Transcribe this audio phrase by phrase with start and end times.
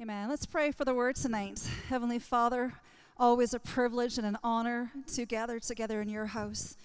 [0.00, 0.28] Amen.
[0.28, 1.60] Let's pray for the word tonight.
[1.88, 2.72] Heavenly Father,
[3.16, 6.76] always a privilege and an honor to gather together in your house.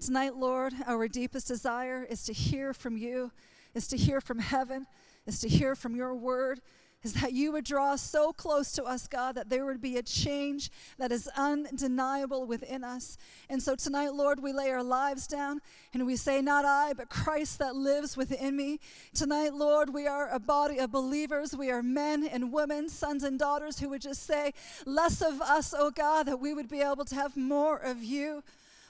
[0.00, 3.30] Tonight, Lord, our deepest desire is to hear from you,
[3.74, 4.88] is to hear from heaven,
[5.26, 6.60] is to hear from your word,
[7.06, 10.02] is that you would draw so close to us, God, that there would be a
[10.02, 13.16] change that is undeniable within us.
[13.48, 15.60] And so tonight, Lord, we lay our lives down
[15.94, 18.80] and we say, Not I, but Christ that lives within me.
[19.14, 21.56] Tonight, Lord, we are a body of believers.
[21.56, 24.52] We are men and women, sons and daughters who would just say,
[24.84, 28.42] Less of us, oh God, that we would be able to have more of you.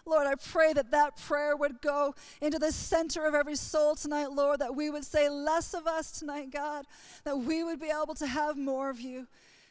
[0.06, 4.30] Lord, I pray that that prayer would go into the center of every soul tonight,
[4.30, 6.86] Lord, that we would say less of us tonight, God,
[7.24, 9.26] that we would be able to have more of you.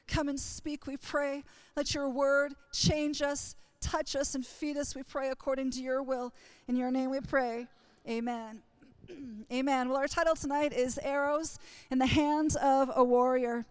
[0.07, 1.43] Come and speak, we pray.
[1.77, 6.03] Let your word change us, touch us, and feed us, we pray, according to your
[6.03, 6.33] will.
[6.67, 7.67] In your name we pray.
[8.07, 8.61] Amen.
[9.51, 9.87] Amen.
[9.87, 13.65] Well, our title tonight is Arrows in the Hands of a Warrior.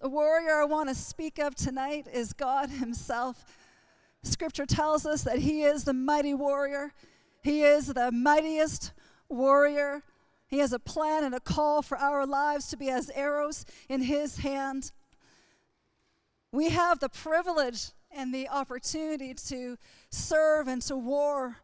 [0.00, 3.46] The warrior I want to speak of tonight is God Himself.
[4.24, 6.92] Scripture tells us that He is the mighty warrior,
[7.42, 8.92] He is the mightiest
[9.28, 10.02] warrior.
[10.46, 14.02] He has a plan and a call for our lives to be as arrows in
[14.02, 14.92] His hand.
[16.52, 19.76] We have the privilege and the opportunity to
[20.10, 21.56] serve and to war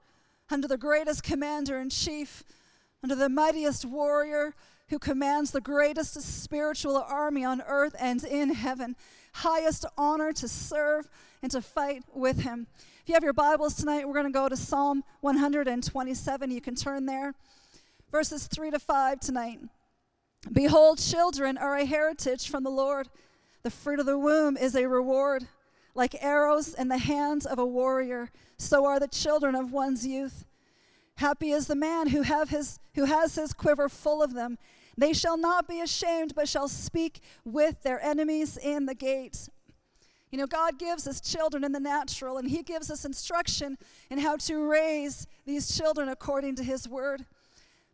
[0.50, 2.42] under the greatest commander in chief,
[3.02, 4.54] under the mightiest warrior
[4.88, 8.96] who commands the greatest spiritual army on earth and in heaven.
[9.32, 11.08] Highest honor to serve
[11.42, 12.66] and to fight with him.
[13.02, 16.50] If you have your Bibles tonight, we're going to go to Psalm 127.
[16.50, 17.34] You can turn there.
[18.10, 19.60] Verses 3 to 5 tonight.
[20.52, 23.08] Behold, children are a heritage from the Lord.
[23.62, 25.46] The fruit of the womb is a reward.
[25.94, 30.44] Like arrows in the hands of a warrior, so are the children of one's youth.
[31.16, 34.56] Happy is the man who, have his, who has his quiver full of them.
[34.96, 39.48] They shall not be ashamed, but shall speak with their enemies in the gates.
[40.30, 43.78] You know, God gives us children in the natural, and He gives us instruction
[44.10, 47.24] in how to raise these children according to His word.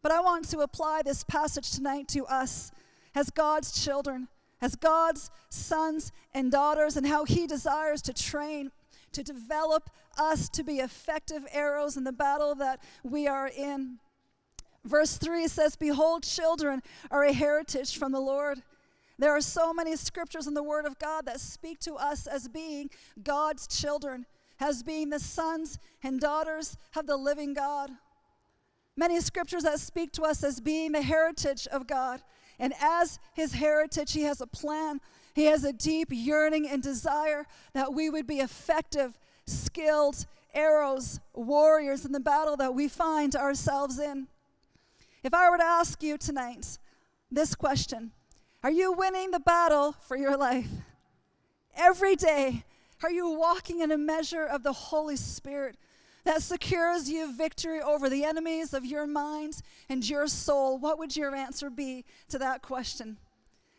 [0.03, 2.71] But I want to apply this passage tonight to us
[3.15, 4.29] as God's children,
[4.61, 8.71] as God's sons and daughters, and how He desires to train,
[9.13, 13.99] to develop us to be effective arrows in the battle that we are in.
[14.87, 16.81] Verse 3 says, Behold, children
[17.11, 18.63] are a heritage from the Lord.
[19.19, 22.49] There are so many scriptures in the Word of God that speak to us as
[22.49, 22.91] being
[23.23, 24.27] God's children,
[24.61, 27.91] as being the sons and daughters of the living God.
[28.97, 32.23] Many scriptures that speak to us as being the heritage of God.
[32.59, 35.01] And as His heritage, He has a plan.
[35.35, 42.05] He has a deep yearning and desire that we would be effective, skilled arrows, warriors
[42.05, 44.29] in the battle that we find ourselves in.
[45.27, 46.79] If I were to ask you tonight
[47.33, 48.13] this question,
[48.63, 50.69] are you winning the battle for your life?
[51.77, 52.63] Every day,
[53.03, 55.79] are you walking in a measure of the Holy Spirit
[56.23, 60.79] that secures you victory over the enemies of your mind and your soul?
[60.79, 63.17] What would your answer be to that question?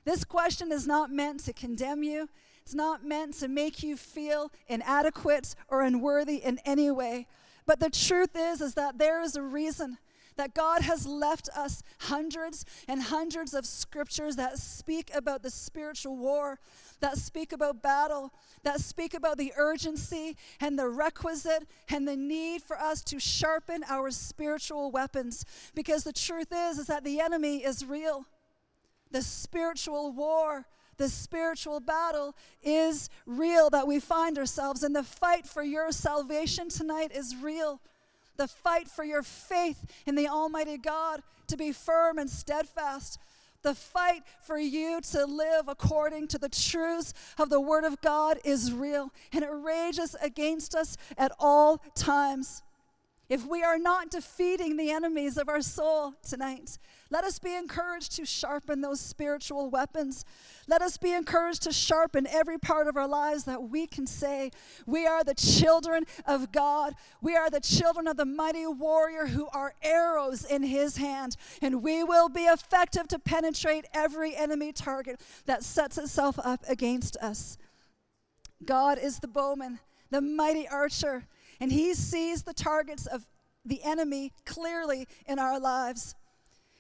[0.04, 2.28] This question is not meant to condemn you.
[2.62, 7.26] It's not meant to make you feel inadequate or unworthy in any way.
[7.66, 9.98] But the truth is is that there is a reason
[10.38, 16.16] that God has left us hundreds and hundreds of scriptures that speak about the spiritual
[16.16, 16.60] war,
[17.00, 18.34] that speak about battle,
[18.64, 23.84] that speak about the urgency and the requisite and the need for us to sharpen
[23.90, 25.46] our spiritual weapons.
[25.76, 28.26] Because the truth is, is that the enemy is real.
[29.12, 30.66] The spiritual war
[30.98, 34.94] the spiritual battle is real that we find ourselves in.
[34.94, 37.82] The fight for your salvation tonight is real
[38.38, 43.20] the fight for your faith in the Almighty God to be firm and steadfast,
[43.64, 48.40] the fight for you to live according to the truths of the Word of God
[48.44, 52.62] is real, and it rages against us at all times.
[53.30, 56.78] If we are not defeating the enemies of our soul tonight,
[57.10, 60.26] let us be encouraged to sharpen those spiritual weapons.
[60.68, 64.52] Let us be encouraged to sharpen every part of our lives that we can say,
[64.86, 66.96] We are the children of God.
[67.22, 71.38] We are the children of the mighty warrior who are arrows in his hand.
[71.62, 77.16] And we will be effective to penetrate every enemy target that sets itself up against
[77.18, 77.58] us.
[78.66, 79.80] God is the bowman,
[80.10, 81.26] the mighty archer,
[81.60, 83.26] and he sees the targets of
[83.64, 86.16] the enemy clearly in our lives.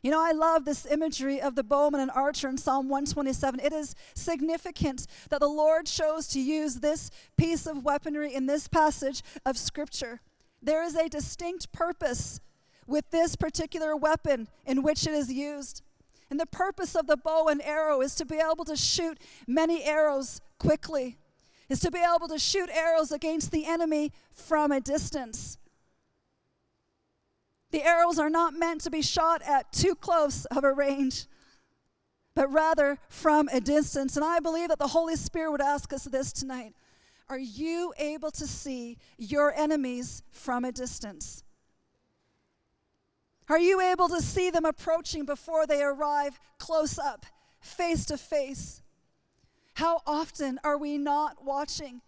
[0.08, 3.60] You know, I love this imagery of the bowman and archer in Psalm 127.
[3.60, 8.70] It is significant that the Lord chose to use this piece of weaponry in this
[8.70, 10.22] passage of Scripture.
[10.62, 12.40] There is a distinct purpose
[12.86, 15.82] with this particular weapon in which it is used.
[16.30, 19.84] And the purpose of the bow and arrow is to be able to shoot many
[19.84, 21.18] arrows quickly,
[21.68, 25.58] is to be able to shoot arrows against the enemy from a distance.
[27.72, 31.26] The arrows are not meant to be shot at too close of a range,
[32.34, 34.16] but rather from a distance.
[34.16, 36.74] And I believe that the Holy Spirit would ask us this tonight
[37.28, 41.44] Are you able to see your enemies from a distance?
[43.50, 47.26] Are you able to see them approaching before they arrive close up,
[47.62, 48.82] face to face?
[49.76, 52.02] How often are we not watching?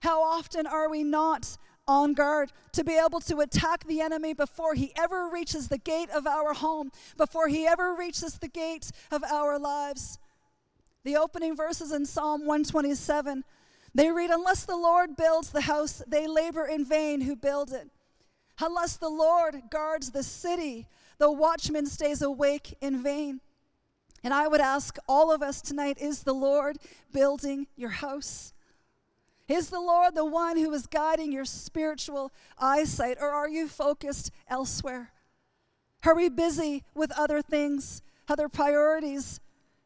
[0.00, 1.56] How often are we not
[1.88, 6.10] on guard to be able to attack the enemy before he ever reaches the gate
[6.10, 10.18] of our home, before he ever reaches the gate of our lives?
[11.02, 13.42] The opening verses in Psalm 127
[13.94, 17.88] they read, Unless the Lord builds the house, they labor in vain who build it.
[18.60, 20.86] Unless the Lord guards the city,
[21.18, 23.40] the watchman stays awake in vain.
[24.22, 26.78] And I would ask all of us tonight is the Lord
[27.12, 28.52] building your house?
[29.48, 34.30] Is the Lord the one who is guiding your spiritual eyesight, or are you focused
[34.48, 35.10] elsewhere?
[36.04, 39.40] Are we busy with other things, other priorities,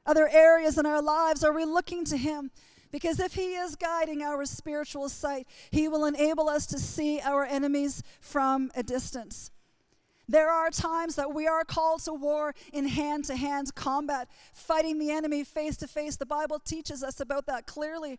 [0.05, 1.45] other areas in our lives?
[1.45, 2.51] Are we looking to Him?
[2.91, 7.45] Because if He is guiding our spiritual sight, He will enable us to see our
[7.45, 9.53] enemies from a distance.
[10.29, 14.99] There are times that we are called to war in hand to hand combat, fighting
[14.99, 16.17] the enemy face to face.
[16.17, 18.19] The Bible teaches us about that clearly.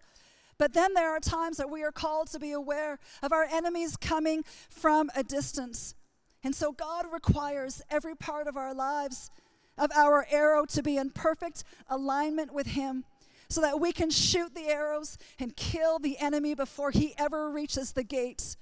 [0.58, 3.98] But then there are times that we are called to be aware of our enemies
[3.98, 5.96] coming from a distance.
[6.44, 9.32] And so God requires every part of our lives,
[9.78, 13.06] of our arrow, to be in perfect alignment with Him
[13.54, 17.92] so that we can shoot the arrows and kill the enemy before he ever reaches
[17.92, 18.58] the gates.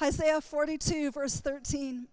[0.00, 2.06] Isaiah 42, verse 13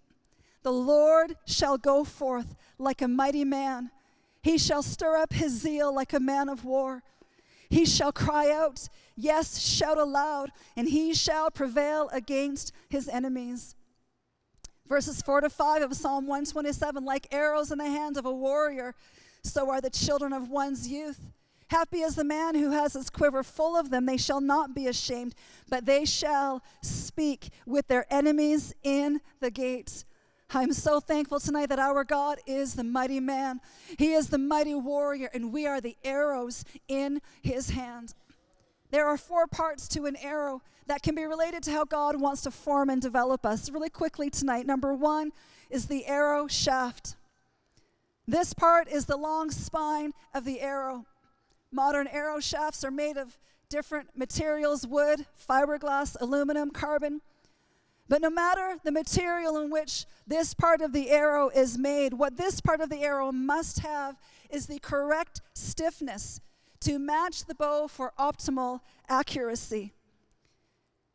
[0.63, 3.91] The Lord shall go forth like a mighty man,
[4.41, 7.03] he shall stir up his zeal like a man of war.
[7.71, 13.75] He shall cry out, yes, shout aloud, and he shall prevail against his enemies.
[14.89, 18.93] Verses 4 to 5 of Psalm 127 Like arrows in the hand of a warrior,
[19.41, 21.31] so are the children of one's youth.
[21.67, 24.05] Happy is the man who has his quiver full of them.
[24.05, 25.33] They shall not be ashamed,
[25.69, 30.03] but they shall speak with their enemies in the gates.
[30.53, 33.61] I'm so thankful tonight that our God is the mighty man.
[33.97, 38.13] He is the mighty warrior, and we are the arrows in his hand.
[38.89, 42.41] There are four parts to an arrow that can be related to how God wants
[42.41, 43.69] to form and develop us.
[43.69, 45.31] Really quickly tonight, number one
[45.69, 47.15] is the arrow shaft.
[48.27, 51.05] This part is the long spine of the arrow.
[51.71, 53.37] Modern arrow shafts are made of
[53.69, 57.21] different materials wood, fiberglass, aluminum, carbon.
[58.11, 62.35] But no matter the material in which this part of the arrow is made, what
[62.35, 64.17] this part of the arrow must have
[64.49, 66.41] is the correct stiffness
[66.81, 69.93] to match the bow for optimal accuracy.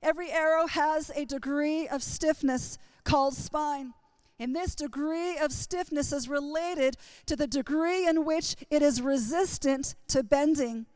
[0.03, 3.93] Every arrow has a degree of stiffness called spine.
[4.39, 6.97] And this degree of stiffness is related
[7.27, 10.87] to the degree in which it is resistant to bending.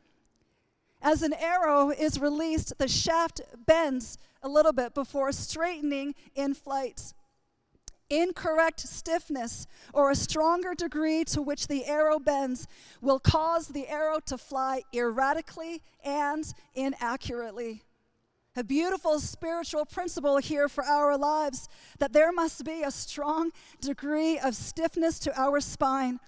[0.99, 7.13] As an arrow is released, the shaft bends a little bit before straightening in flight.
[8.09, 12.67] Incorrect stiffness or a stronger degree to which the arrow bends
[12.99, 17.83] will cause the arrow to fly erratically and inaccurately
[18.55, 24.37] a beautiful spiritual principle here for our lives that there must be a strong degree
[24.37, 26.19] of stiffness to our spine.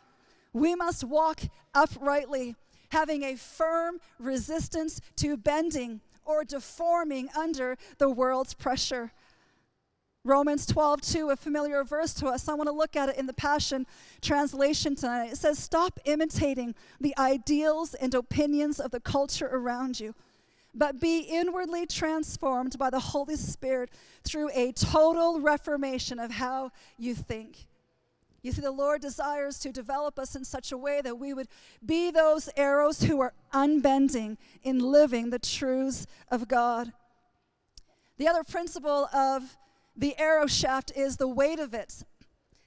[0.53, 1.41] We must walk
[1.73, 2.55] uprightly,
[2.91, 9.11] having a firm resistance to bending or deforming under the world's pressure.
[10.25, 12.47] Romans 12, 2, a familiar verse to us.
[12.47, 13.85] I want to look at it in the Passion
[14.21, 15.31] Translation tonight.
[15.31, 20.15] It says, Stop imitating the ideals and opinions of the culture around you
[20.73, 23.91] but be inwardly transformed by the Holy Spirit
[24.23, 27.67] through a total reformation of how you think.
[28.43, 31.47] You see, the Lord desires to develop us in such a way that we would
[31.83, 36.91] be those arrows who are unbending in living the truths of God.
[38.17, 39.57] The other principle of
[39.95, 42.03] the arrow shaft is the weight of it.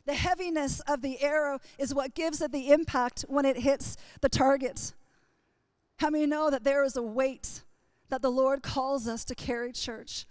[0.06, 4.30] The heaviness of the arrow is what gives it the impact when it hits the
[4.30, 4.95] target.
[5.99, 7.62] How many know that there is a weight
[8.09, 10.26] that the Lord calls us to carry, church.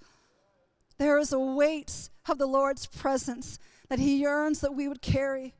[0.98, 5.54] There is a weight of the Lord's presence that He yearns that we would carry.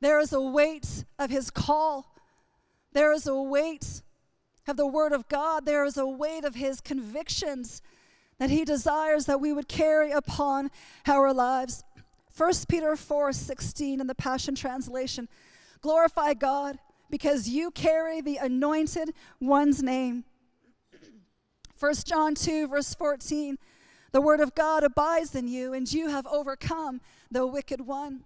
[0.00, 2.14] There is a weight of His call.
[2.92, 4.02] There is a weight
[4.66, 5.64] of the Word of God.
[5.66, 7.82] There is a weight of His convictions
[8.38, 10.70] that He desires that we would carry upon
[11.06, 11.84] our lives.
[12.36, 15.28] 1 Peter 4 16 in the Passion Translation
[15.82, 16.78] Glorify God
[17.10, 20.24] because you carry the anointed one's name.
[21.78, 23.58] 1 John 2, verse 14
[24.12, 27.00] The word of God abides in you, and you have overcome
[27.30, 28.24] the wicked one.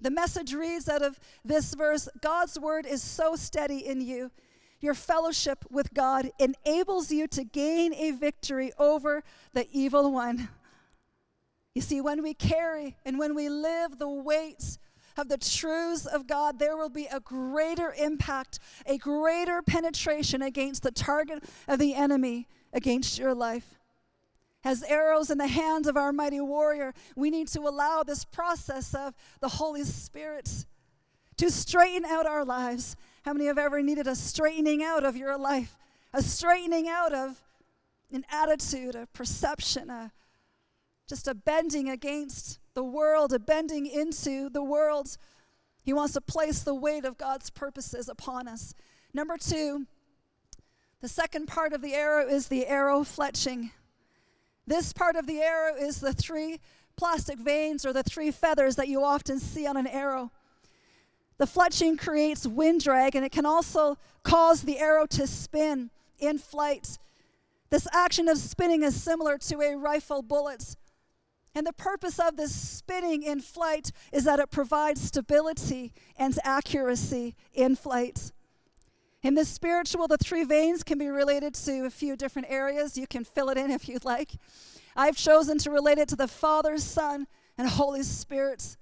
[0.00, 4.32] The message reads out of this verse God's word is so steady in you.
[4.80, 9.22] Your fellowship with God enables you to gain a victory over
[9.54, 10.48] the evil one.
[11.74, 14.78] You see, when we carry and when we live the weights
[15.16, 20.82] of the truths of God, there will be a greater impact, a greater penetration against
[20.82, 23.78] the target of the enemy against your life.
[24.64, 28.94] As arrows in the hands of our mighty warrior, we need to allow this process
[28.94, 30.64] of the Holy Spirit
[31.36, 32.96] to straighten out our lives.
[33.24, 35.76] How many have ever needed a straightening out of your life?
[36.14, 37.42] A straightening out of
[38.10, 40.12] an attitude, a perception, a,
[41.08, 45.18] just a bending against the world, a bending into the world.
[45.82, 48.74] He wants to place the weight of God's purposes upon us.
[49.12, 49.86] Number two,
[51.00, 53.72] the second part of the arrow is the arrow fletching.
[54.66, 56.60] This part of the arrow is the three
[56.96, 60.30] plastic vanes or the three feathers that you often see on an arrow.
[61.36, 66.38] The fletching creates wind drag and it can also cause the arrow to spin in
[66.38, 66.98] flight.
[67.70, 70.76] This action of spinning is similar to a rifle bullet.
[71.54, 77.36] And the purpose of this spinning in flight is that it provides stability and accuracy
[77.52, 78.32] in flight.
[79.24, 82.98] In the spiritual, the three vanes can be related to a few different areas.
[82.98, 84.32] You can fill it in if you'd like.
[84.94, 87.26] I've chosen to relate it to the Father, Son,
[87.56, 88.76] and Holy Spirit,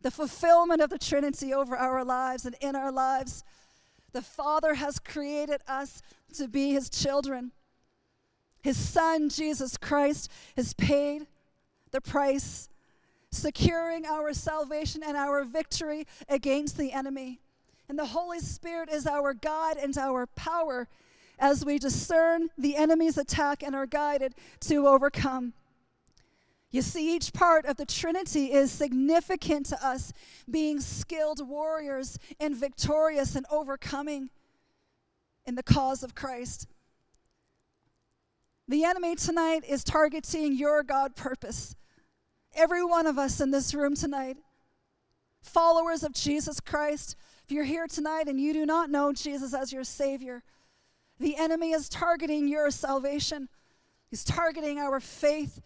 [0.00, 3.42] the fulfillment of the Trinity over our lives and in our lives.
[4.12, 6.02] The Father has created us
[6.34, 7.50] to be His children.
[8.62, 11.26] His Son, Jesus Christ, has paid
[11.90, 12.68] the price,
[13.32, 17.40] securing our salvation and our victory against the enemy.
[17.90, 20.86] And the Holy Spirit is our God and our power
[21.40, 25.54] as we discern the enemy's attack and are guided to overcome.
[26.70, 30.12] You see, each part of the Trinity is significant to us
[30.48, 34.30] being skilled warriors and victorious and overcoming
[35.44, 36.68] in the cause of Christ.
[38.68, 41.74] The enemy tonight is targeting your God purpose.
[42.54, 44.36] Every one of us in this room tonight,
[45.42, 47.16] followers of Jesus Christ,
[47.50, 50.44] if you're here tonight and you do not know Jesus as your Savior,
[51.18, 53.48] the enemy is targeting your salvation.
[54.08, 55.60] He's targeting our faith.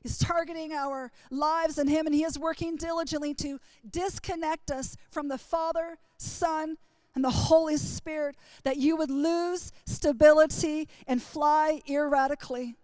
[0.00, 5.28] He's targeting our lives in Him, and He is working diligently to disconnect us from
[5.28, 6.76] the Father, Son,
[7.14, 12.74] and the Holy Spirit, that you would lose stability and fly erratically.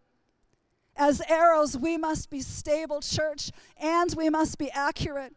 [0.94, 5.34] As arrows, we must be stable, church, and we must be accurate.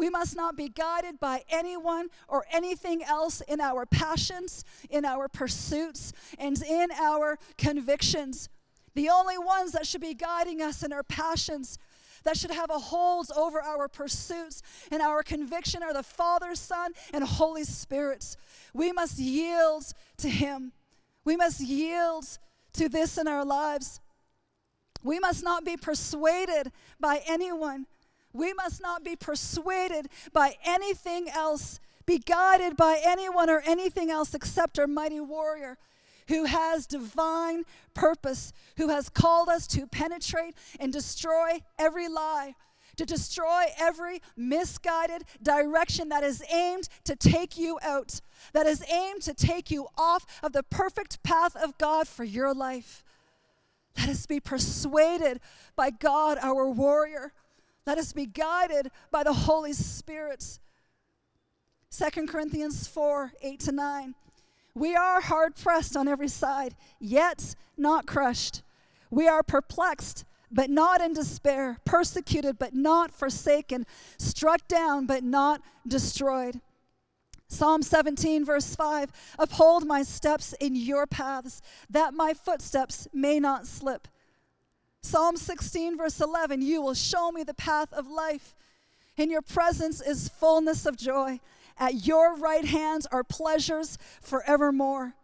[0.00, 5.28] We must not be guided by anyone or anything else in our passions, in our
[5.28, 8.48] pursuits, and in our convictions.
[8.94, 11.78] The only ones that should be guiding us in our passions,
[12.24, 16.92] that should have a hold over our pursuits and our conviction are the Father, Son,
[17.12, 18.38] and Holy Spirit.
[18.72, 19.84] We must yield
[20.16, 20.72] to Him.
[21.26, 22.24] We must yield
[22.72, 24.00] to this in our lives.
[25.02, 27.86] We must not be persuaded by anyone
[28.32, 34.34] we must not be persuaded by anything else, be guided by anyone or anything else
[34.34, 35.78] except our mighty warrior
[36.30, 42.54] who has divine purpose, who has called us to penetrate and destroy every lie,
[42.96, 48.20] to destroy every misguided direction that is aimed to take you out,
[48.52, 52.54] that is aimed to take you off of the perfect path of God for your
[52.54, 53.02] life.
[53.98, 55.40] Let us be persuaded
[55.74, 57.32] by God, our warrior,
[57.86, 60.58] let us be guided by the Holy Spirit.
[61.90, 64.14] 2 Corinthians 4 8 to 9.
[64.74, 68.62] We are hard pressed on every side, yet not crushed.
[69.10, 73.86] We are perplexed, but not in despair, persecuted, but not forsaken,
[74.18, 76.60] struck down, but not destroyed.
[77.48, 81.60] Psalm 17, verse 5 Uphold my steps in your paths,
[81.90, 84.06] that my footsteps may not slip.
[85.02, 88.54] Psalm 16, verse 11 You will show me the path of life.
[89.16, 91.40] In your presence is fullness of joy.
[91.78, 95.14] At your right hand are pleasures forevermore.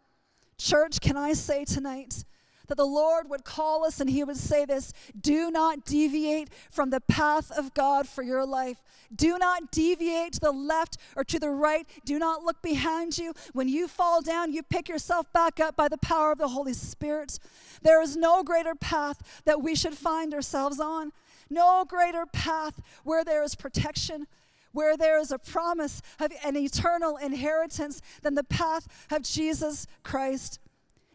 [0.59, 2.25] Church, can I say tonight,
[2.69, 6.91] that the Lord would call us and He would say this do not deviate from
[6.91, 8.79] the path of God for your life.
[9.15, 11.87] Do not deviate to the left or to the right.
[12.05, 13.35] Do not look behind you.
[13.53, 16.73] When you fall down, you pick yourself back up by the power of the Holy
[16.73, 17.39] Spirit.
[17.83, 21.13] There is no greater path that we should find ourselves on,
[21.49, 24.27] no greater path where there is protection,
[24.73, 30.59] Where there is a promise of an eternal inheritance, than the path of Jesus Christ.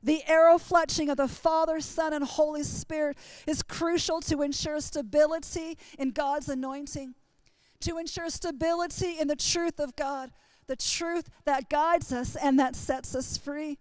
[0.04, 5.78] The arrow fletching of the Father, Son, and Holy Spirit is crucial to ensure stability
[6.00, 7.14] in God's anointing,
[7.82, 10.32] to ensure stability in the truth of God,
[10.68, 13.78] the truth that guides us and that sets us free.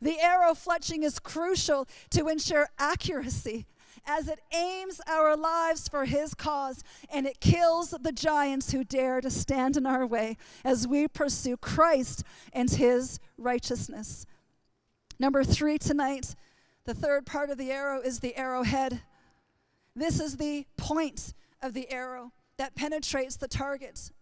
[0.00, 3.66] The arrow fletching is crucial to ensure accuracy
[4.06, 9.20] as it aims our lives for His cause and it kills the giants who dare
[9.20, 14.26] to stand in our way as we pursue Christ and His righteousness.
[15.18, 16.34] Number three tonight,
[16.84, 19.00] the third part of the arrow is the arrowhead.
[19.94, 21.32] This is the point
[21.62, 24.12] of the arrow that penetrates the target.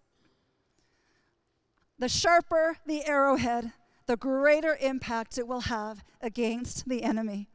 [1.98, 3.72] The sharper the arrowhead,
[4.06, 7.48] the greater impact it will have against the enemy.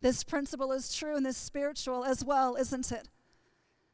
[0.00, 3.08] This principle is true in this spiritual as well, isn't it?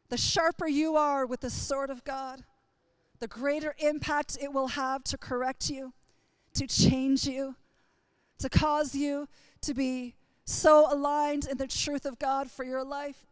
[0.09, 2.45] The sharper you are with the sword of God,
[3.21, 5.93] the greater impact it will have to correct you,
[6.55, 7.57] to change you,
[8.39, 9.29] to cause you
[9.63, 10.15] to be
[10.45, 13.27] so aligned in the truth of God for your life.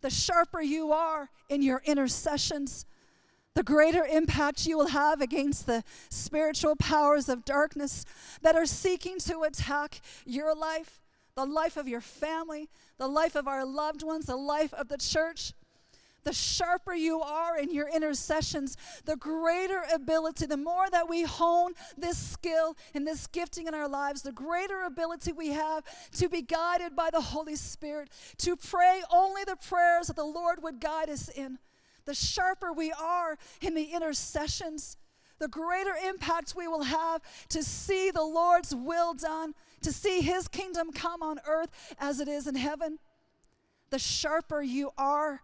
[0.00, 2.84] The sharper you are in your intercessions,
[3.54, 8.04] the greater impact you will have against the spiritual powers of darkness
[8.40, 11.00] that are seeking to attack your life,
[11.36, 14.98] the life of your family, the life of our loved ones, the life of the
[14.98, 15.52] church.
[16.24, 21.72] The sharper you are in your intercessions, the greater ability, the more that we hone
[21.98, 26.42] this skill and this gifting in our lives, the greater ability we have to be
[26.42, 31.10] guided by the Holy Spirit, to pray only the prayers that the Lord would guide
[31.10, 31.58] us in
[32.04, 34.96] the sharper we are in the intercessions,
[35.38, 40.48] the greater impact we will have to see the Lord's will done, to see his
[40.48, 42.98] kingdom come on earth as it is in heaven.
[43.90, 45.42] The sharper you are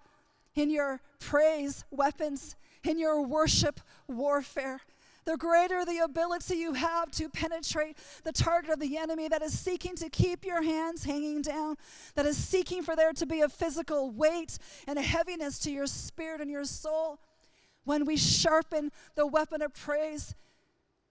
[0.59, 4.81] in your praise weapons, in your worship warfare,
[5.25, 9.59] the greater the ability you have to penetrate the target of the enemy that is
[9.59, 11.77] seeking to keep your hands hanging down,
[12.14, 15.87] that is seeking for there to be a physical weight and a heaviness to your
[15.87, 17.18] spirit and your soul.
[17.85, 20.35] When we sharpen the weapon of praise,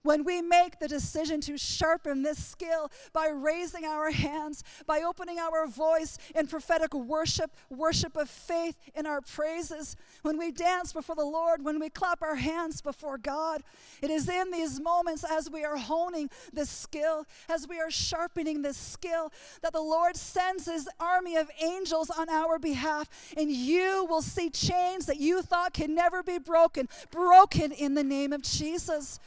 [0.02, 5.38] when we make the decision to sharpen this skill by raising our hands, by opening
[5.38, 11.16] our voice in prophetic worship, worship of faith in our praises, when we dance before
[11.16, 13.62] the Lord, when we clap our hands before God,
[14.00, 18.62] it is in these moments as we are honing this skill, as we are sharpening
[18.62, 19.32] this skill,
[19.62, 24.48] that the Lord sends his army of angels on our behalf, and you will see
[24.48, 29.18] chains that you thought could never be broken, broken in the name of Jesus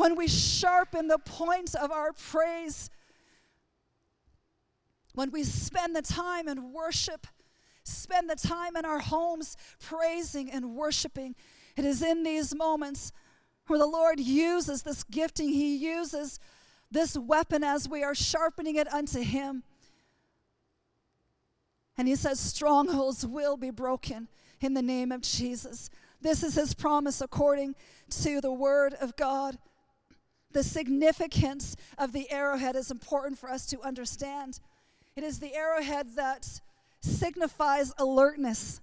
[0.00, 2.88] when we sharpen the points of our praise,
[5.12, 7.26] when we spend the time in worship,
[7.84, 11.34] spend the time in our homes praising and worshiping,
[11.76, 13.12] it is in these moments
[13.66, 16.40] where the Lord uses this gifting, He uses
[16.90, 19.64] this weapon as we are sharpening it unto Him.
[21.98, 24.28] And He says, Strongholds will be broken
[24.62, 25.90] in the name of Jesus.
[26.22, 27.74] This is His promise according
[28.22, 29.58] to the Word of God
[30.52, 34.60] the significance of the arrowhead is important for us to understand.
[35.16, 36.60] It is the arrowhead that
[37.00, 38.80] signifies alertness,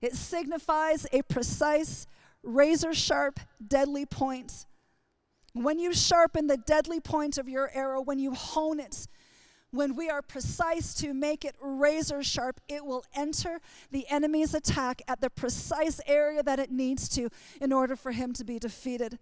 [0.00, 2.06] it signifies a precise,
[2.42, 4.66] razor sharp, deadly point.
[5.52, 9.08] When you sharpen the deadly point of your arrow, when you hone it,
[9.70, 15.02] when we are precise to make it razor sharp, it will enter the enemy's attack
[15.08, 17.30] at the precise area that it needs to
[17.60, 19.18] in order for him to be defeated.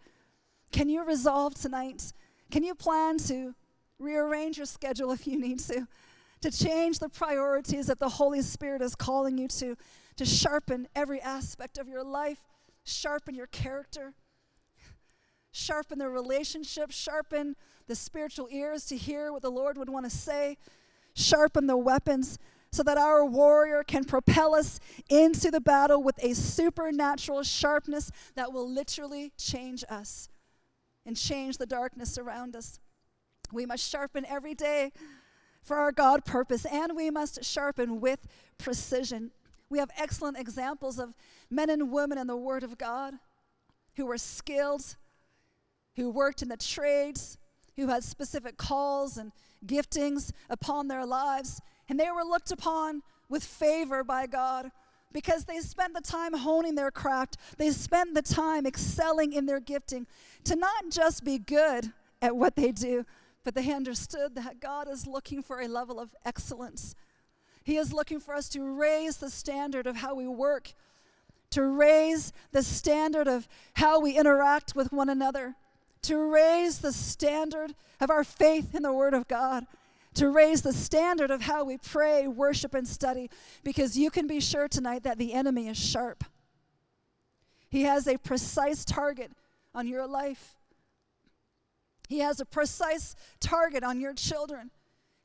[0.74, 2.12] Can you resolve tonight?
[2.50, 3.54] Can you plan to
[4.00, 5.86] rearrange your schedule if you need to?
[6.40, 9.76] To change the priorities that the Holy Spirit is calling you to,
[10.16, 12.42] to sharpen every aspect of your life,
[12.82, 14.14] sharpen your character,
[15.52, 17.54] sharpen the relationship, sharpen
[17.86, 20.56] the spiritual ears to hear what the Lord would want to say,
[21.14, 22.36] sharpen the weapons
[22.72, 28.52] so that our warrior can propel us into the battle with a supernatural sharpness that
[28.52, 30.28] will literally change us
[31.06, 32.80] and change the darkness around us.
[33.52, 34.92] We must sharpen every day
[35.62, 38.26] for our God purpose, and we must sharpen with
[38.58, 39.30] precision.
[39.70, 41.14] We have excellent examples of
[41.50, 43.14] men and women in the Word of God
[43.96, 44.96] who were skilled,
[45.96, 47.38] who worked in the trades,
[47.76, 49.32] who had specific calls and
[49.66, 54.70] giftings upon their lives, and they were looked upon with favor by God
[55.14, 57.38] because they spent the time honing their craft.
[57.56, 60.06] They spent the time excelling in their gifting
[60.42, 63.06] to not just be good at what they do,
[63.44, 66.94] but they understood that God is looking for a level of excellence.
[67.62, 70.72] He is looking for us to raise the standard of how we work,
[71.50, 75.54] to raise the standard of how we interact with one another,
[76.02, 79.64] to raise the standard of our faith in the Word of God,
[80.14, 83.30] to raise the standard of how we pray, worship, and study,
[83.62, 86.24] because you can be sure tonight that the enemy is sharp.
[87.68, 89.32] He has a precise target
[89.74, 90.54] on your life.
[92.08, 94.70] He has a precise target on your children,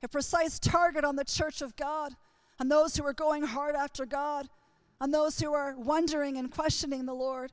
[0.01, 2.13] a precise target on the church of God,
[2.59, 4.49] on those who are going hard after God,
[4.99, 7.51] on those who are wondering and questioning the Lord.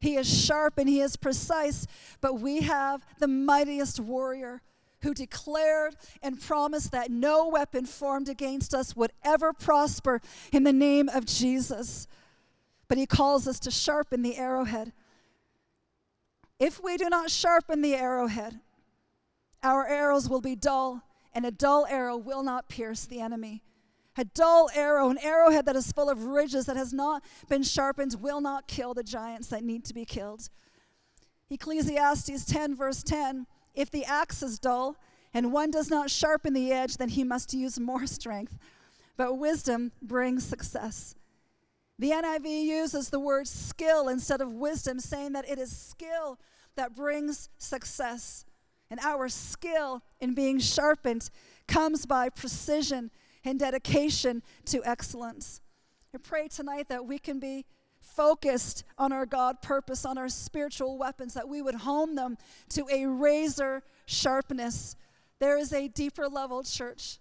[0.00, 1.86] He is sharp and he is precise,
[2.20, 4.60] but we have the mightiest warrior
[5.06, 10.20] who declared and promised that no weapon formed against us would ever prosper
[10.52, 12.08] in the name of Jesus.
[12.88, 14.92] But he calls us to sharpen the arrowhead.
[16.58, 18.58] If we do not sharpen the arrowhead,
[19.62, 23.62] our arrows will be dull, and a dull arrow will not pierce the enemy.
[24.16, 28.16] A dull arrow, an arrowhead that is full of ridges that has not been sharpened,
[28.20, 30.48] will not kill the giants that need to be killed.
[31.48, 34.96] Ecclesiastes 10, verse 10 If the axe is dull,
[35.34, 38.58] and one does not sharpen the edge, then he must use more strength.
[39.16, 41.14] But wisdom brings success.
[41.98, 46.38] The NIV uses the word skill instead of wisdom, saying that it is skill
[46.74, 48.44] that brings success.
[48.90, 51.30] And our skill in being sharpened
[51.68, 53.10] comes by precision
[53.44, 55.60] and dedication to excellence.
[56.14, 57.66] I pray tonight that we can be
[58.16, 62.38] focused on our God purpose, on our spiritual weapons, that we would hone them
[62.70, 64.96] to a razor sharpness.
[65.38, 67.18] There is a deeper level, church.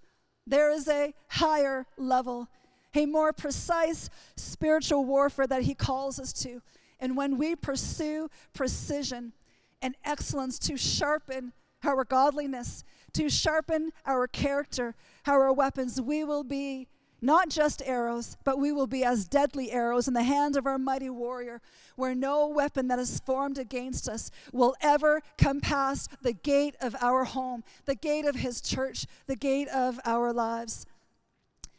[0.47, 2.47] There is a higher level
[2.95, 6.61] a more precise spiritual warfare that He calls us to.
[6.99, 9.33] And when we pursue precision
[9.81, 11.53] and excellence to sharpen
[11.83, 14.95] our godliness, to sharpen our character,
[15.27, 16.87] our weapons, we will be
[17.25, 20.77] not just arrows, but we will be as deadly arrows in the hand of our
[20.77, 21.61] mighty warrior,
[21.95, 26.95] where no weapon that is formed against us will ever come past the gate of
[27.01, 30.85] our home, the gate of his church, the gate of our lives.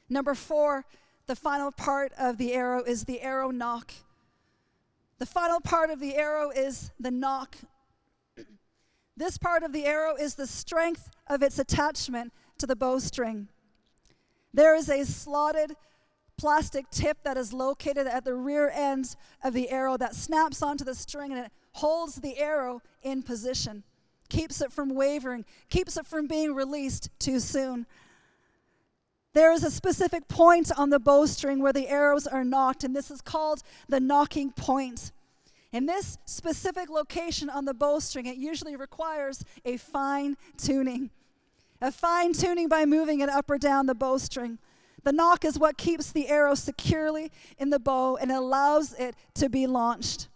[0.09, 0.85] Number four,
[1.27, 3.93] the final part of the arrow is the arrow nock.
[5.19, 7.57] The final part of the arrow is the nock.
[9.17, 13.49] This part of the arrow is the strength of its attachment to the bowstring.
[14.57, 15.77] There is a slotted
[16.39, 19.15] plastic tip that is located at the rear end
[19.45, 23.85] of the arrow that snaps onto the string and it holds the arrow in position,
[24.31, 27.87] keeps it from wavering, keeps it from being released too soon.
[29.35, 33.11] There is a specific point on the bowstring where the arrows are nocked, and this
[33.11, 35.13] is called the nocking point.
[35.71, 41.11] In this specific location on the bowstring, it usually requires a fine tuning.
[41.81, 44.59] A fine tuning by moving it up or down the bowstring.
[45.03, 49.49] The nock is what keeps the arrow securely in the bow and allows it to
[49.49, 50.29] be launched.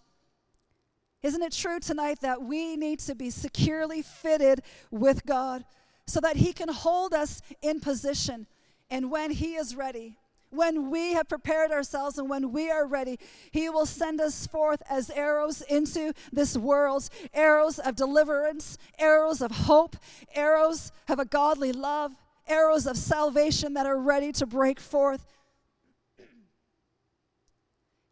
[1.22, 5.64] Isn't it true tonight that we need to be securely fitted with God
[6.06, 8.46] so that He can hold us in position
[8.90, 10.16] and when He is ready,
[10.50, 13.18] when we have prepared ourselves and when we are ready,
[13.50, 19.50] He will send us forth as arrows into this world arrows of deliverance, arrows of
[19.52, 19.96] hope,
[20.34, 22.12] arrows of a godly love,
[22.48, 25.26] arrows of salvation that are ready to break forth.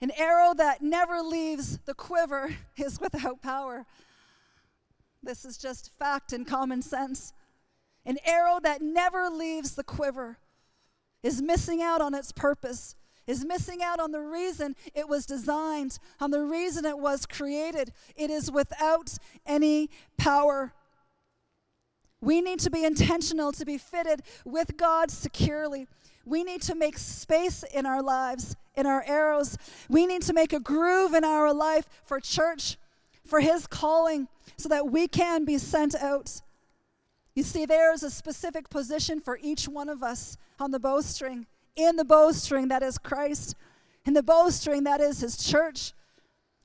[0.01, 3.85] An arrow that never leaves the quiver is without power.
[5.23, 7.33] This is just fact and common sense.
[8.07, 10.39] An arrow that never leaves the quiver
[11.23, 15.99] is missing out on its purpose, is missing out on the reason it was designed,
[16.21, 17.93] on the reason it was created.
[18.17, 20.73] It is without any power.
[22.21, 25.87] We need to be intentional to be fitted with God securely.
[26.25, 29.57] We need to make space in our lives, in our arrows.
[29.89, 32.77] We need to make a groove in our life for church,
[33.25, 36.43] for His calling, so that we can be sent out.
[37.39, 41.47] You see, there is a specific position for each one of us on the bowstring.
[41.77, 43.55] In the bowstring, that is Christ.
[44.05, 45.93] In the bowstring, that is His church.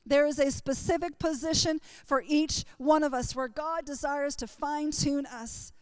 [0.04, 4.90] There is a specific position for each one of us where God desires to fine
[4.90, 5.74] tune us.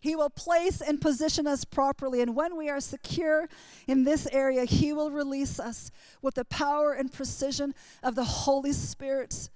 [0.00, 2.20] He will place and position us properly.
[2.20, 3.48] And when we are secure
[3.86, 5.92] in this area, He will release us
[6.22, 9.48] with the power and precision of the Holy Spirit.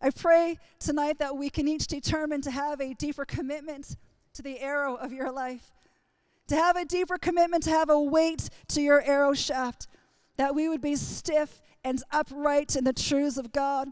[0.00, 3.96] I pray tonight that we can each determine to have a deeper commitment
[4.34, 5.70] to the arrow of your life,
[6.48, 9.86] to have a deeper commitment to have a weight to your arrow shaft,
[10.36, 13.88] that we would be stiff and upright in the truths of God.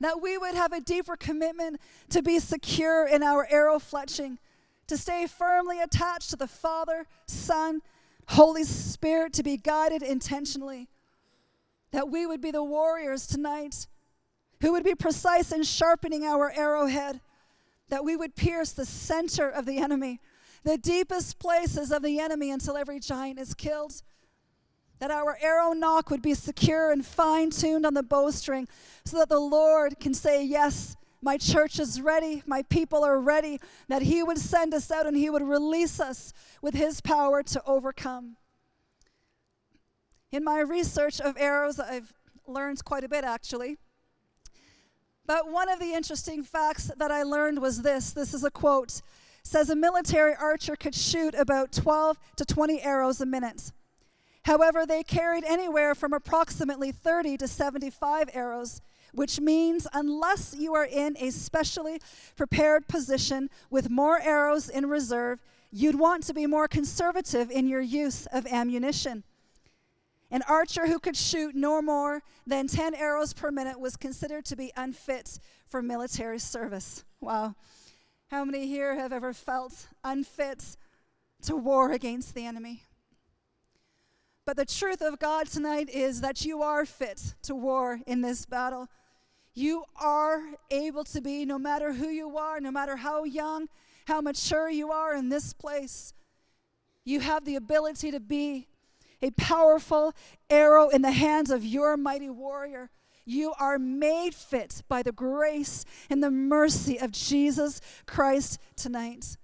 [0.00, 1.80] That we would have a deeper commitment
[2.10, 4.38] to be secure in our arrow fletching,
[4.86, 7.80] to stay firmly attached to the Father, Son,
[8.28, 10.88] Holy Spirit, to be guided intentionally.
[11.94, 13.86] that we would be the warriors tonight
[14.60, 17.20] who would be precise in sharpening our arrowhead,
[17.88, 20.20] that we would pierce the center of the enemy,
[20.62, 24.02] the deepest places of the enemy until every giant is killed.
[25.00, 28.68] That our arrow nock would be secure and fine tuned on the bowstring
[29.04, 33.58] so that the Lord can say, Yes, my church is ready, my people are ready,
[33.88, 37.62] that He would send us out and He would release us with His power to
[37.66, 38.36] overcome.
[40.30, 42.12] In my research of arrows, I've
[42.46, 43.78] learned quite a bit actually.
[45.26, 49.00] But one of the interesting facts that I learned was this this is a quote.
[49.42, 53.72] Says a military archer could shoot about 12 to 20 arrows a minute.
[54.44, 58.82] However, they carried anywhere from approximately 30 to 75 arrows,
[59.12, 62.00] which means unless you are in a specially
[62.36, 67.80] prepared position with more arrows in reserve, you'd want to be more conservative in your
[67.80, 69.24] use of ammunition.
[70.34, 74.56] An archer who could shoot no more than 10 arrows per minute was considered to
[74.56, 77.04] be unfit for military service.
[77.20, 77.54] Wow.
[78.32, 80.76] How many here have ever felt unfit
[81.42, 82.82] to war against the enemy?
[84.44, 88.44] But the truth of God tonight is that you are fit to war in this
[88.44, 88.88] battle.
[89.54, 93.68] You are able to be, no matter who you are, no matter how young,
[94.06, 96.12] how mature you are in this place,
[97.04, 98.66] you have the ability to be
[99.24, 100.12] a powerful
[100.50, 102.90] arrow in the hands of your mighty warrior.
[103.24, 109.38] You are made fit by the grace and the mercy of Jesus Christ tonight.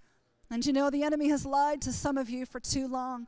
[0.50, 3.26] And you know, the enemy has lied to some of you for too long.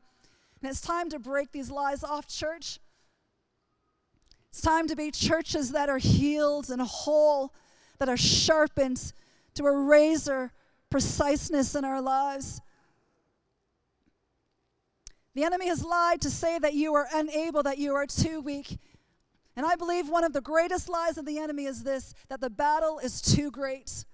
[0.60, 2.78] And it's time to break these lies off, church.
[4.50, 7.54] It's time to be churches that are healed and whole,
[7.98, 9.14] that are sharpened
[9.54, 10.52] to a razor
[10.90, 12.60] preciseness in our lives.
[15.34, 18.78] The enemy has lied to say that you are unable, that you are too weak.
[19.56, 22.50] And I believe one of the greatest lies of the enemy is this that the
[22.50, 24.04] battle is too great.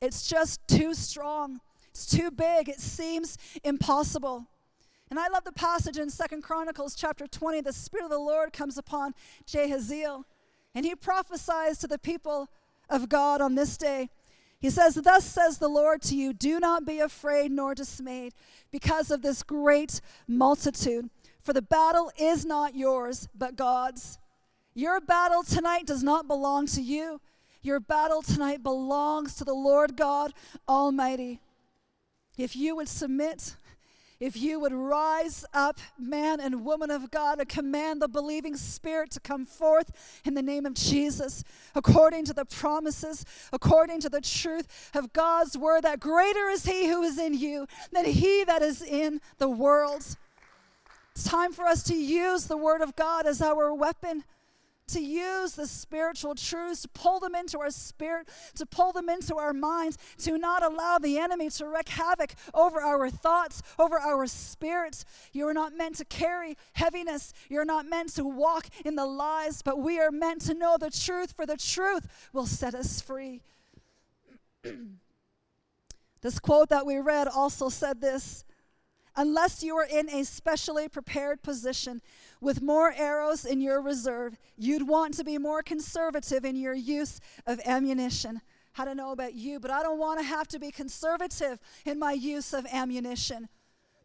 [0.00, 1.60] It's just too strong.
[1.90, 2.68] It's too big.
[2.68, 4.46] It seems impossible.
[5.08, 7.60] And I love the passage in Second Chronicles chapter 20.
[7.60, 9.14] The Spirit of the Lord comes upon
[9.46, 10.24] Jahaziel,
[10.74, 12.48] and he prophesies to the people
[12.90, 14.10] of God on this day.
[14.58, 18.32] He says, Thus says the Lord to you, do not be afraid nor dismayed
[18.70, 21.10] because of this great multitude,
[21.42, 24.18] for the battle is not yours, but God's.
[24.74, 27.20] Your battle tonight does not belong to you.
[27.62, 30.32] Your battle tonight belongs to the Lord God
[30.68, 31.40] Almighty.
[32.36, 33.56] If you would submit
[34.18, 39.10] if you would rise up, man and woman of God, and command the believing spirit
[39.12, 44.20] to come forth in the name of Jesus, according to the promises, according to the
[44.20, 48.62] truth of God's word, that greater is He who is in you than He that
[48.62, 50.16] is in the world.
[51.12, 54.24] It's time for us to use the word of God as our weapon
[54.88, 59.36] to use the spiritual truths, to pull them into our spirit, to pull them into
[59.36, 64.26] our minds, to not allow the enemy to wreak havoc over our thoughts, over our
[64.26, 65.04] spirits.
[65.32, 67.32] You are not meant to carry heaviness.
[67.48, 70.90] You're not meant to walk in the lies, but we are meant to know the
[70.90, 73.42] truth, for the truth will set us free.
[76.22, 78.44] this quote that we read also said this
[79.16, 82.02] Unless you are in a specially prepared position
[82.40, 87.18] with more arrows in your reserve, you'd want to be more conservative in your use
[87.46, 88.42] of ammunition.
[88.76, 91.98] I don't know about you, but I don't want to have to be conservative in
[91.98, 93.48] my use of ammunition.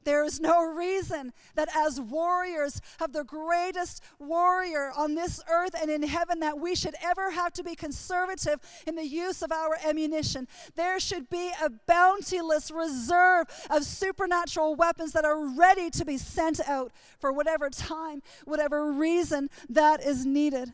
[0.03, 5.91] There is no reason that as warriors of the greatest warrior on this earth and
[5.91, 9.77] in heaven that we should ever have to be conservative in the use of our
[9.85, 10.47] ammunition.
[10.75, 16.59] There should be a bountiless reserve of supernatural weapons that are ready to be sent
[16.67, 20.73] out for whatever time, whatever reason that is needed.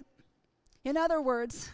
[0.85, 1.71] In other words,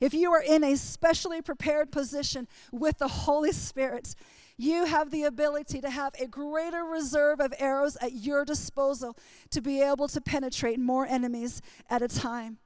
[0.00, 4.14] if you are in a specially prepared position with the Holy Spirit,
[4.62, 9.16] you have the ability to have a greater reserve of arrows at your disposal
[9.50, 12.58] to be able to penetrate more enemies at a time.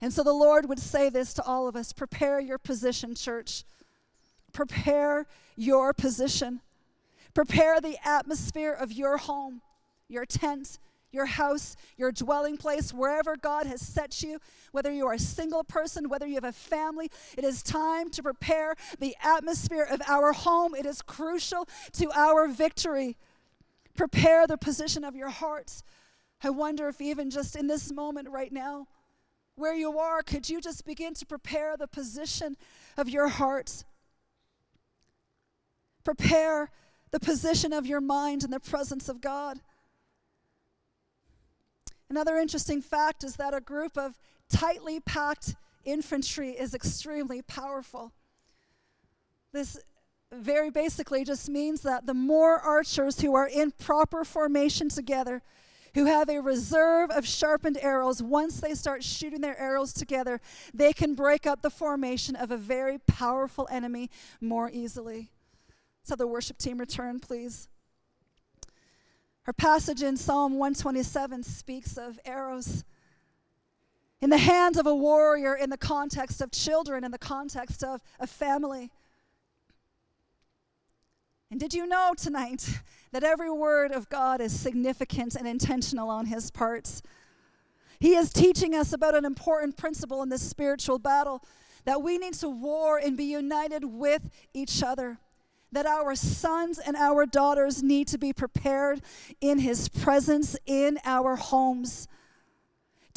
[0.00, 3.64] And so the Lord would say this to all of us prepare your position, church.
[4.52, 6.60] Prepare your position.
[7.34, 9.60] Prepare the atmosphere of your home,
[10.08, 10.78] your tent,
[11.10, 14.38] your house, your dwelling place, wherever God has set you,
[14.72, 18.22] whether you are a single person, whether you have a family, it is time to
[18.22, 20.74] prepare the atmosphere of our home.
[20.74, 23.16] It is crucial to our victory.
[23.94, 25.82] Prepare the position of your hearts.
[26.42, 28.86] I wonder if even just in this moment right now,
[29.56, 32.56] where you are, could you just begin to prepare the position
[32.96, 33.84] of your heart?
[36.04, 36.70] Prepare
[37.10, 39.60] the position of your mind in the presence of God.
[42.10, 44.18] Another interesting fact is that a group of
[44.48, 48.12] tightly packed infantry is extremely powerful.
[49.52, 49.78] This
[50.32, 55.42] very basically just means that the more archers who are in proper formation together,
[55.94, 60.40] who have a reserve of sharpened arrows, once they start shooting their arrows together,
[60.74, 65.30] they can break up the formation of a very powerful enemy more easily.
[66.02, 67.68] So, the worship team return, please.
[69.48, 72.84] Our passage in Psalm 127 speaks of arrows
[74.20, 78.02] in the hands of a warrior in the context of children, in the context of
[78.20, 78.90] a family.
[81.50, 82.80] And did you know tonight
[83.12, 87.00] that every word of God is significant and intentional on his parts?
[88.00, 91.42] He is teaching us about an important principle in this spiritual battle
[91.86, 95.20] that we need to war and be united with each other.
[95.70, 99.02] That our sons and our daughters need to be prepared
[99.40, 102.08] in his presence in our homes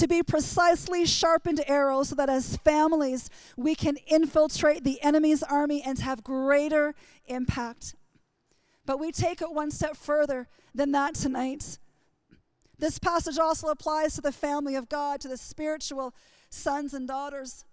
[0.01, 5.83] to be precisely sharpened arrows so that as families we can infiltrate the enemy's army
[5.85, 6.95] and have greater
[7.27, 7.93] impact.
[8.83, 11.77] But we take it one step further than that tonight.
[12.79, 16.15] This passage also applies to the family of God, to the spiritual
[16.49, 17.63] sons and daughters.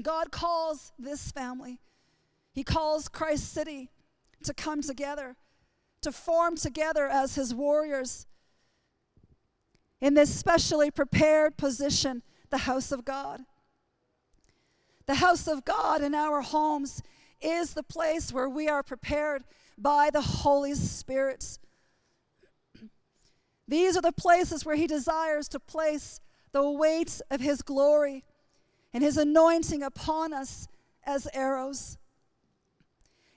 [0.00, 1.80] God calls this family,
[2.52, 3.90] He calls Christ City
[4.44, 5.36] to come together,
[6.02, 8.26] to form together as His warriors
[10.00, 13.42] in this specially prepared position, the house of God.
[15.06, 17.02] The house of God in our homes
[17.40, 19.42] is the place where we are prepared
[19.78, 21.58] by the Holy Spirit.
[23.66, 26.20] These are the places where He desires to place
[26.52, 28.24] the weight of His glory
[28.92, 30.68] and His anointing upon us
[31.04, 31.96] as arrows.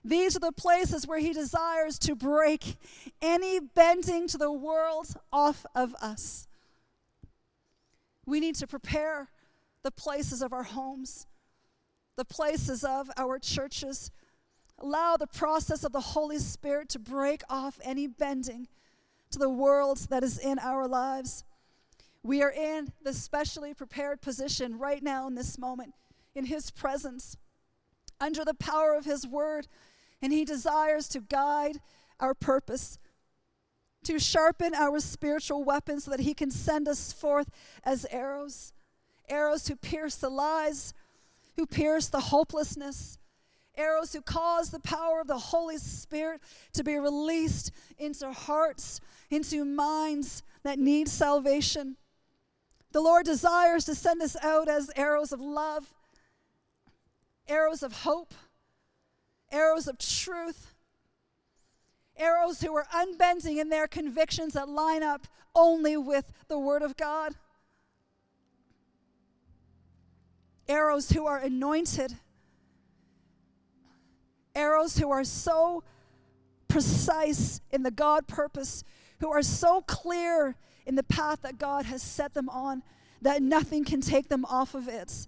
[0.05, 2.77] These are the places where He desires to break
[3.23, 6.47] any bending to the world off of us.
[8.23, 9.29] We need to prepare
[9.81, 11.25] the places of our homes,
[12.17, 14.11] the places of our churches.
[14.77, 18.67] Allow the process of the Holy Spirit to break off any bending
[19.31, 21.43] to the world that is in our lives.
[22.21, 25.95] We are in the specially prepared position right now in this moment,
[26.35, 27.37] in His presence,
[28.21, 29.67] under the power of His word,
[30.21, 31.79] and He desires to guide
[32.19, 32.99] our purpose
[34.05, 37.49] to sharpen our spiritual weapons so that He can send us forth
[37.83, 38.71] as arrows.
[39.27, 40.93] Arrows who pierce the lies,
[41.55, 43.17] who pierce the hopelessness,
[43.75, 46.41] arrows who cause the power of the Holy Spirit
[46.73, 51.97] to be released into hearts, into minds that need salvation.
[52.91, 55.93] The Lord desires to send us out as arrows of love,
[57.47, 58.33] arrows of hope,
[59.55, 60.75] arrows of truth
[62.17, 66.97] arrows who are unbending in their convictions that line up only with the Word of
[66.97, 67.33] God.
[70.67, 72.15] Arrows who are anointed.
[74.53, 75.83] Arrows who are so
[76.67, 78.83] precise in the God purpose,
[79.19, 82.83] who are so clear in the path that God has set them on
[83.21, 85.27] that nothing can take them off of it.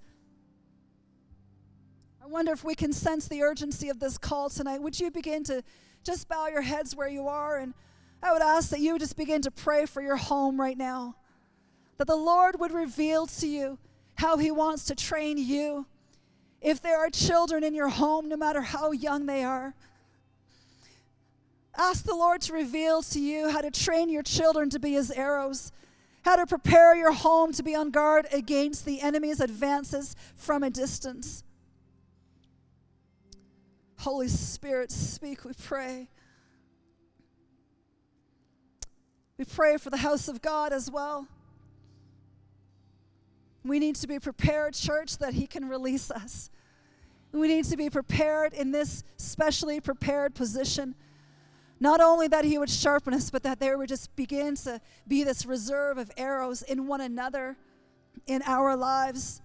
[2.27, 4.81] I wonder if we can sense the urgency of this call tonight.
[4.81, 5.63] Would you begin to
[6.03, 7.57] just bow your heads where you are.
[7.57, 7.73] And
[8.21, 11.15] I would ask that you just begin to pray for your home right now.
[11.97, 13.77] That the Lord would reveal to you
[14.15, 15.85] how He wants to train you.
[16.59, 19.73] If there are children in your home, no matter how young they are,
[21.77, 25.11] ask the Lord to reveal to you how to train your children to be His
[25.11, 25.71] arrows,
[26.23, 30.69] how to prepare your home to be on guard against the enemy's advances from a
[30.69, 31.45] distance.
[33.99, 36.09] Holy Spirit, speak, we pray.
[39.37, 41.27] We pray for the house of God as well.
[43.63, 46.49] We need to be prepared, church, that He can release us.
[47.31, 50.95] We need to be prepared in this specially prepared position.
[51.79, 55.23] Not only that He would sharpen us, but that there would just begin to be
[55.23, 57.57] this reserve of arrows in one another,
[58.25, 59.41] in our lives.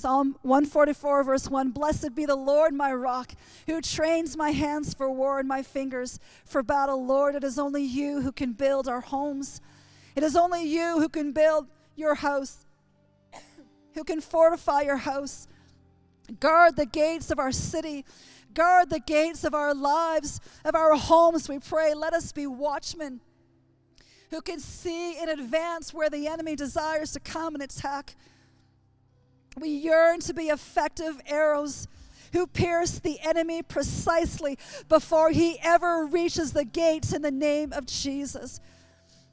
[0.00, 3.32] Psalm 144, verse 1 Blessed be the Lord, my rock,
[3.66, 7.04] who trains my hands for war and my fingers for battle.
[7.04, 9.60] Lord, it is only you who can build our homes.
[10.16, 12.64] It is only you who can build your house,
[13.94, 15.46] who can fortify your house.
[16.40, 18.06] Guard the gates of our city.
[18.54, 21.92] Guard the gates of our lives, of our homes, we pray.
[21.92, 23.20] Let us be watchmen
[24.30, 28.16] who can see in advance where the enemy desires to come and attack.
[29.58, 31.88] We yearn to be effective arrows
[32.32, 37.86] who pierce the enemy precisely before he ever reaches the gates in the name of
[37.86, 38.60] Jesus.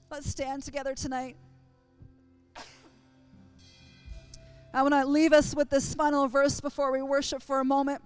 [0.10, 1.36] Let's stand together tonight.
[4.74, 8.02] I want to leave us with this final verse before we worship for a moment.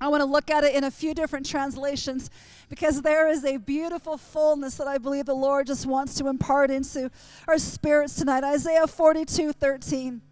[0.00, 2.30] I want to look at it in a few different translations
[2.68, 6.70] because there is a beautiful fullness that I believe the Lord just wants to impart
[6.70, 7.10] into
[7.48, 8.44] our spirits tonight.
[8.44, 10.22] Isaiah 42 13.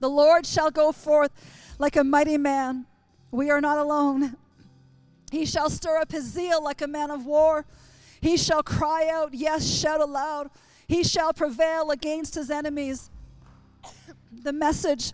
[0.00, 1.32] The Lord shall go forth
[1.78, 2.86] like a mighty man.
[3.30, 4.36] We are not alone.
[5.30, 7.64] He shall stir up his zeal like a man of war.
[8.20, 10.50] He shall cry out, yes, shout aloud.
[10.86, 13.10] He shall prevail against his enemies.
[14.32, 15.12] the message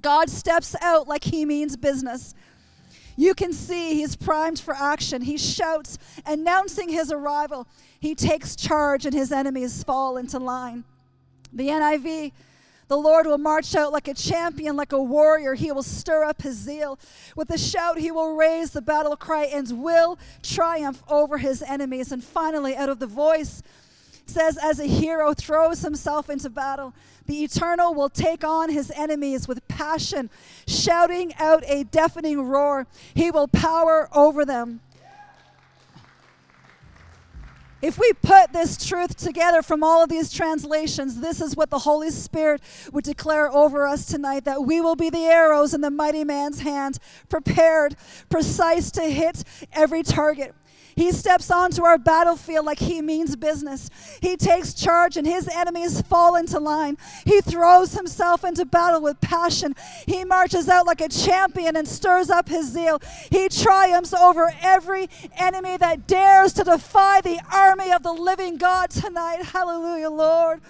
[0.00, 2.34] God steps out like he means business.
[3.16, 5.22] You can see he's primed for action.
[5.22, 5.96] He shouts,
[6.26, 7.66] announcing his arrival.
[7.98, 10.84] He takes charge, and his enemies fall into line.
[11.52, 12.32] The NIV
[12.88, 15.54] the Lord will march out like a champion, like a warrior.
[15.54, 16.98] He will stir up his zeal.
[17.34, 22.12] With a shout, he will raise the battle cry and will triumph over his enemies.
[22.12, 23.62] And finally, out of the voice,
[24.26, 26.94] says, As a hero throws himself into battle,
[27.26, 30.30] the eternal will take on his enemies with passion,
[30.66, 32.86] shouting out a deafening roar.
[33.14, 34.80] He will power over them.
[37.82, 41.80] If we put this truth together from all of these translations, this is what the
[41.80, 45.90] Holy Spirit would declare over us tonight that we will be the arrows in the
[45.90, 46.98] mighty man's hand,
[47.28, 47.94] prepared,
[48.30, 50.54] precise to hit every target.
[50.96, 53.90] He steps onto our battlefield like he means business.
[54.22, 56.96] He takes charge and his enemies fall into line.
[57.26, 59.76] He throws himself into battle with passion.
[60.06, 63.02] He marches out like a champion and stirs up his zeal.
[63.30, 68.88] He triumphs over every enemy that dares to defy the army of the living God
[68.88, 69.42] tonight.
[69.42, 70.62] Hallelujah, Lord.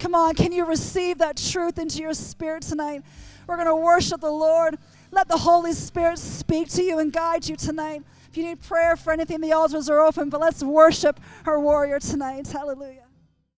[0.00, 3.02] Come on, can you receive that truth into your spirit tonight?
[3.46, 4.76] We're going to worship the Lord.
[5.12, 8.02] Let the Holy Spirit speak to you and guide you tonight.
[8.32, 12.00] If you need prayer for anything, the altars are open, but let's worship our warrior
[12.00, 12.46] tonight.
[12.46, 13.01] Hallelujah.